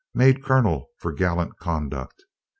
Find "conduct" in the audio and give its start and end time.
1.59-2.25